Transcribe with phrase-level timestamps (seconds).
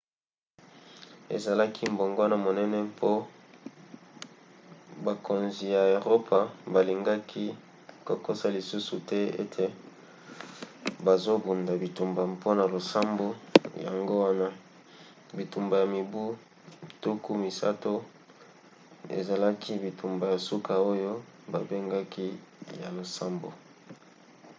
[1.35, 3.11] ezalaki mbongwana monene mpo
[5.05, 6.39] bakonzi ya eropa
[6.73, 7.45] balingaki
[8.07, 9.65] kokosa lisusu te ete
[11.05, 13.27] bazobunda bitumba mpona losambo.
[13.85, 14.47] yango wana
[15.37, 16.23] bitumba ya mibu
[17.03, 17.93] tuku misato
[19.19, 21.13] ezalaki bitumba ya suka oyo
[21.51, 22.27] babengaki
[22.81, 23.49] ya losambo